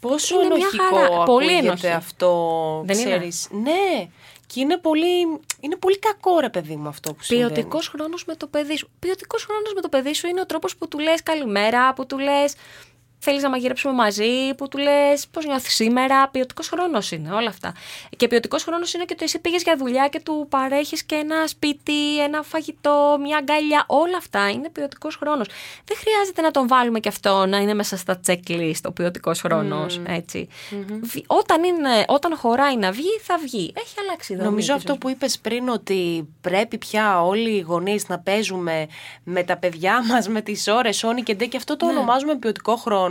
[0.00, 1.22] Πόσο Είναι μια ενοχικό χαρά.
[1.22, 1.87] Πολύ ακούγεται ενοχή.
[1.87, 3.48] αυτό, Δεν είναι; ξέρεις.
[3.50, 4.09] Ναι.
[4.46, 5.20] Και είναι πολύ,
[5.61, 7.52] είναι πολύ κακό ρε παιδί μου αυτό που συμβαίνει.
[7.52, 8.90] Ποιοτικός χρόνος με το παιδί σου.
[8.98, 12.18] Ποιοτικός χρόνος με το παιδί σου είναι ο τρόπος που του λες καλημέρα, που του
[12.18, 12.54] λες
[13.20, 16.28] θέλεις να μαγειρέψουμε μαζί, που του λες πώς νιώθεις σήμερα.
[16.28, 17.72] Ποιοτικός χρόνος είναι όλα αυτά.
[18.16, 21.46] Και ποιοτικός χρόνος είναι και το εσύ πήγες για δουλειά και του παρέχεις και ένα
[21.46, 23.85] σπίτι, ένα φαγητό, μια αγκαλιά.
[23.87, 25.48] Όλα αυτά είναι ποιοτικός χρόνος.
[25.85, 30.00] Δεν χρειάζεται να τον βάλουμε και αυτό να είναι μέσα στα checklist ο ποιοτικός χρόνος.
[30.06, 30.48] έτσι.
[31.00, 33.72] Β- Όταν, είναι, όταν χωράει να βγει, θα βγει.
[33.76, 34.98] Έχει αλλάξει η δομή Νομίζω της αυτό ζωής.
[35.00, 38.87] που είπες πριν ότι πρέπει πια όλοι οι γονείς να παίζουμε
[39.24, 41.92] με τα παιδιά μας, με τις ώρες όνει και ντε και αυτό το Ναι.
[41.92, 43.09] ονομάζουμε ποιοτικό χρόνο.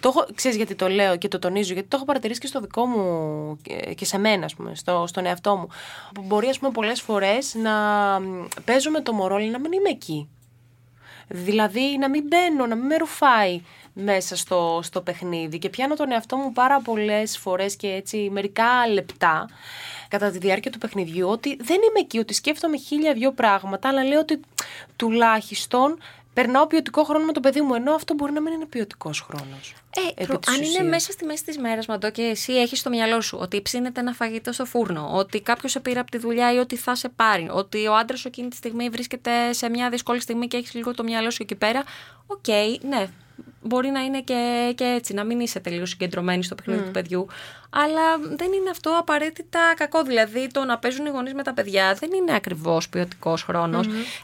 [0.00, 2.60] Το έχω, ξέρεις γιατί το λέω και το τονίζω, γιατί το έχω παρατηρήσει και στο
[2.60, 5.68] δικό μου και- και σε μένα, ας πούμε, στο, στον εαυτό μου.
[6.14, 7.72] Που μπορεί, ας πούμε, πολλές φορές να
[8.20, 10.28] μ, παίζω με το μωρό, αλλά να μην είμαι εκεί.
[11.28, 16.12] Δηλαδή να μην μπαίνω, να μην με ρουφάει μέσα στο, στο παιχνίδι και πιάνω τον
[16.12, 19.48] εαυτό μου πάρα πολλές φορές και έτσι μερικά λεπτά
[20.08, 24.04] κατά τη διάρκεια του παιχνιδιού ότι δεν είμαι εκεί, ότι σκέφτομαι χίλια δυο πράγματα αλλά
[24.04, 24.40] λέω ότι
[24.96, 25.98] τουλάχιστον
[26.34, 29.74] περνάω ποιοτικό χρόνο με το παιδί μου ενώ αυτό μπορεί να μην είναι ποιοτικός χρόνος.
[29.96, 30.86] Ε, επί προ- της αν είναι ουσίας.
[30.86, 34.12] μέσα στη μέση της μέρας, Μαντώ, και εσύ έχεις στο μυαλό σου ότι ψήνεται ένα
[34.12, 37.48] φαγητό στο φούρνο, ότι κάποιος σε πήρε από τη δουλειά ή ότι θα σε πάρει,
[37.52, 40.94] ότι ο άντρας σου εκείνη τη στιγμή βρίσκεται σε μια δύσκολη στιγμή και έχεις λίγο
[40.94, 41.82] το μυαλό σου εκεί πέρα.
[42.26, 42.46] Οκ,
[42.88, 43.08] ναι.
[43.60, 47.26] Μπορεί να είναι και, και έτσι, να μην είσαι τελείως συγκεντρωμένη στο παιχνίδι του παιδιού.
[47.70, 50.02] Αλλά δεν είναι αυτό απαραίτητα κακό.
[50.02, 53.44] Δηλαδή, το να παίζουν οι γονείς με τα παιδιά δεν είναι ακριβώς ποιοτικός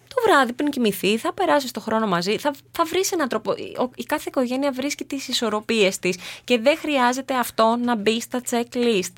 [0.08, 3.54] Το βράδυ πριν κοιμηθεί, θα περάσεις το χρόνο μαζί, θα, θα βρεις έναν τρόπο.
[3.94, 9.12] Η κάθε οικογένεια βρίσκει τις ισορροπίες της και δεν χρειάζεται αυτό να μπει στα checklist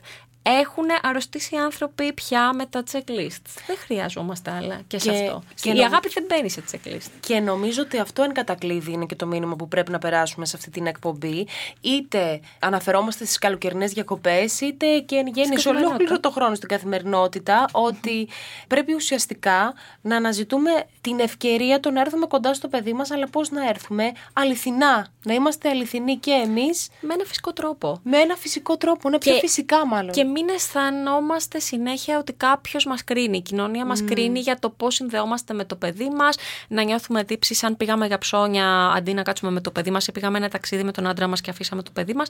[0.51, 3.43] έχουν αρρωστήσει άνθρωποι πια με τα checklist.
[3.67, 5.43] Δεν χρειαζόμαστε άλλα και, σε αυτό.
[5.55, 7.11] Και η αγάπη δεν μπαίνει σε checklist.
[7.21, 10.57] Και νομίζω ότι αυτό εν κατακλείδη είναι και το μήνυμα που πρέπει να περάσουμε σε
[10.57, 11.47] αυτή την εκπομπή.
[11.81, 17.69] Είτε αναφερόμαστε στις καλοκαιρινές διακοπές, είτε και εν γέννη σε ολόκληρο το χρόνο στην καθημερινότητα,
[17.73, 18.29] ότι
[18.69, 23.51] πρέπει ουσιαστικά να αναζητούμε την ευκαιρία το να έρθουμε κοντά στο παιδί μας, αλλά πώς
[23.51, 25.07] να έρθουμε αληθινά.
[25.25, 26.89] Να είμαστε αληθινοί και εμείς.
[27.01, 28.01] Με ένα φυσικό τρόπο.
[28.03, 33.37] Με ένα φυσικό τρόπο, είναι πιο φυσικά μάλλον μην αισθανόμαστε συνέχεια ότι κάποιος μας κρίνει.
[33.37, 36.37] Η κοινωνία μας κρίνει για το πώς συνδεόμαστε με το παιδί μας,
[36.68, 40.12] να νιώθουμε τύψει αν πήγαμε για ψώνια αντί να κάτσουμε με το παιδί μας ή
[40.12, 42.29] πήγαμε ένα ταξίδι με τον άντρα μας και αφήσαμε το παιδί μας.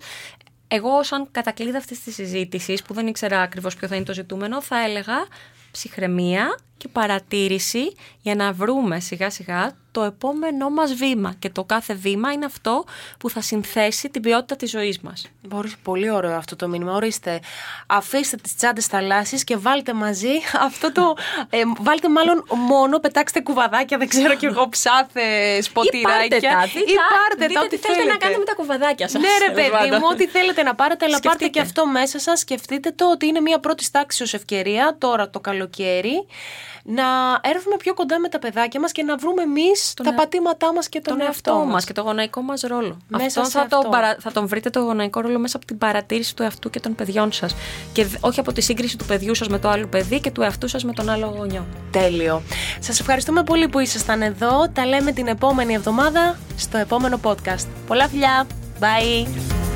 [0.68, 4.62] Εγώ, σαν κατακλείδα αυτής της συζήτησης, που δεν ήξερα ακριβώς ποιο θα είναι το ζητούμενο,
[4.62, 5.26] θα έλεγα
[5.70, 11.94] ψυχραιμία και παρατήρηση για να βρούμε σιγά σιγά το επόμενό μας βήμα και το κάθε
[11.94, 12.84] βήμα είναι αυτό
[13.18, 15.26] που θα συνθέσει την ποιότητα της ζωής μας.
[15.48, 16.92] Μπορεί πολύ ωραίο αυτό το μήνυμα.
[16.92, 17.40] Ορίστε,
[17.86, 20.32] αφήστε τις τσάντες θαλάσσης και βάλτε μαζί
[20.68, 21.16] αυτό το...
[21.50, 26.24] Ε, βάλτε μάλλον μόνο, πετάξτε κουβαδάκια, δεν ξέρω κι εγώ, ψάθε σποτηράκια.
[26.24, 28.04] Ή πάρτε τα, ή πάρτε τα, ό,τι θέλετε.
[28.04, 29.20] να κάνετε με τα κουβαδάκια σας.
[29.20, 32.38] Ναι ρε παιδί μου, ό,τι θέλετε να πάρετε, αλλά πάρτε και αυτό μέσα σας.
[32.38, 36.26] Σκεφτείτε το ότι είναι μια πρώτης τάξης ως ευκαιρία τώρα το καλοκαίρι
[36.84, 37.04] να
[37.40, 41.00] έρθουμε πιο κοντά με τα παιδάκια μας και να βρούμε εμείς τα πατήματά μας και
[41.00, 42.96] τον, τον εαυτό, εαυτό μας και το γονεϊκό μας ρόλο.
[43.08, 43.80] Μέσα αυτό θα, αυτό.
[43.82, 44.16] Το παρα...
[44.20, 47.32] θα τον βρείτε το γονεϊκό ρόλο μέσα από την παρατήρηση του εαυτού και των παιδιών
[47.32, 47.54] σας.
[47.92, 50.68] Και όχι από τη σύγκριση του παιδιού σας με το άλλο παιδί και του εαυτού
[50.68, 51.66] σας με τον άλλο γονιό.
[51.90, 52.42] Τέλειο.
[52.80, 54.68] Σας ευχαριστούμε πολύ που ήσασταν εδώ.
[54.72, 57.66] Τα λέμε την επόμενη εβδομάδα στο επόμενο podcast.
[57.86, 58.46] Πολλά φιλιά.
[58.80, 59.75] Bye.